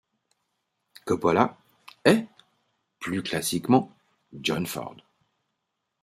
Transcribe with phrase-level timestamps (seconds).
[1.05, 1.59] Copolla,
[2.05, 2.25] et,
[2.97, 3.95] plus classiquement,
[4.33, 4.95] John Ford.